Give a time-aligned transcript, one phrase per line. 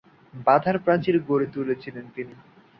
[0.45, 2.33] বাঁধার প্রাচীর গড়ে তুলেছিলেন তিনি।